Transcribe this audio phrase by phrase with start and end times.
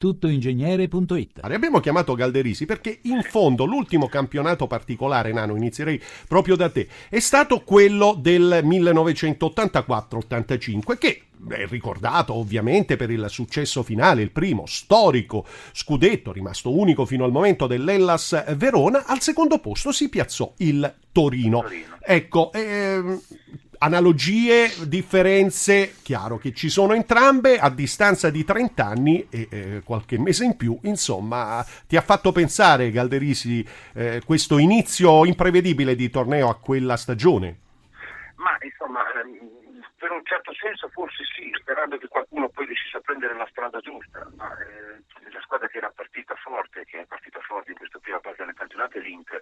[0.00, 1.40] tuttoingegnere.it.
[1.42, 7.18] Abbiamo chiamato Galderisi perché in fondo l'ultimo campionato particolare, Nano, inizierei proprio da te, è
[7.18, 15.44] stato quello del 1984-85 che è ricordato ovviamente per il successo finale, il primo storico
[15.72, 21.60] scudetto rimasto unico fino al momento dell'Ellas Verona, al secondo posto si piazzò il Torino.
[21.60, 21.98] Torino.
[22.00, 23.20] Ecco, ehm,
[23.82, 30.18] analogie, differenze, chiaro che ci sono entrambe a distanza di 30 anni e eh, qualche
[30.18, 36.48] mese in più, insomma, ti ha fatto pensare Galderisi eh, questo inizio imprevedibile di torneo
[36.48, 37.68] a quella stagione?
[38.36, 43.00] Ma insomma, ehm, per un certo senso forse sì, sperando che qualcuno poi riuscisse a
[43.00, 45.00] prendere la strada giusta, ma eh,
[45.32, 48.54] la squadra che era partita forte, che è partita forte in questa prima parte del
[48.54, 49.40] campionato è l'Inter,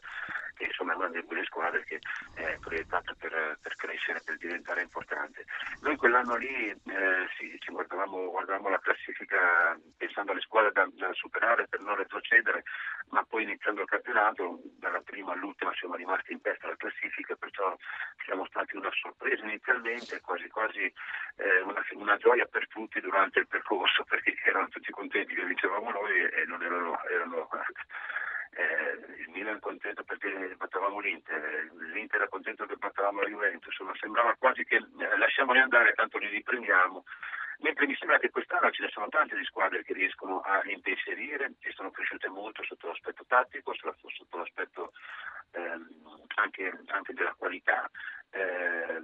[0.58, 2.00] che insomma è una delle quelle squadre che
[2.34, 5.44] è proiettata per, per crescere, per diventare importante.
[5.80, 11.12] Noi quell'anno lì eh, sì, ci guardavamo, guardavamo, la classifica pensando alle squadre da, da,
[11.12, 12.64] superare per non retrocedere,
[13.10, 17.76] ma poi iniziando il campionato, dalla prima all'ultima siamo rimasti in testa alla classifica, perciò
[18.24, 20.92] siamo stati una sorpresa inizialmente, quasi quasi
[21.36, 25.90] eh, una, una, gioia per tutti durante il percorso, perché erano tutti contenti che vincevamo
[25.90, 27.48] noi e non erano, erano
[28.58, 33.94] eh, il Milan contento perché battavamo l'Inter, l'Inter era contento che battavamo la Juventus, insomma
[33.96, 37.04] sembrava quasi che eh, lasciamoli andare, tanto li riprendiamo.
[37.60, 41.54] Mentre mi sembra che quest'anno ce ne sono tante di squadre che riescono a impensierire
[41.60, 44.92] e sono cresciute molto sotto l'aspetto tattico, sotto l'aspetto
[45.52, 45.86] ehm,
[46.36, 47.90] anche, anche, della qualità.
[48.30, 49.02] Eh,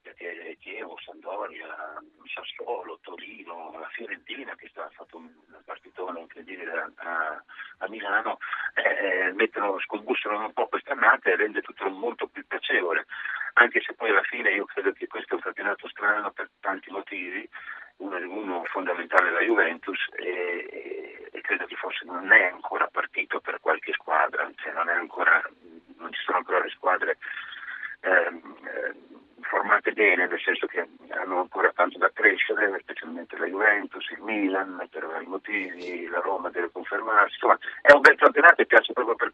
[0.00, 2.00] perché Chievo, Sandoria,
[2.32, 7.42] Sassuolo, Torino, la Fiorentina che sta, ha fatto una partitona incredibile a,
[7.78, 8.38] a Milano,
[8.74, 13.06] eh, eh mettono, scombussano un po' quest'annata e rende tutto molto più piacevole,
[13.54, 16.90] anche se poi alla fine io credo che questo è un campionato strano per tanti
[16.90, 17.48] motivi,
[17.96, 23.60] uno, uno fondamentale la Juventus e, e, credo che forse non è ancora partito per
[23.60, 25.42] qualche squadra, cioè non, ancora,
[25.98, 27.18] non ci sono ancora le squadre
[28.00, 28.94] ehm, eh,
[29.42, 34.88] formate bene, nel senso che hanno ancora tanto da crescere, specialmente la Juventus, il Milan,
[34.90, 39.14] per vari motivi, la Roma deve confermarsi, insomma è un bel campionato e piace proprio
[39.14, 39.30] per